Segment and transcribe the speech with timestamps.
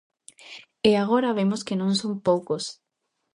[0.89, 2.63] E agora vemos que non son poucos.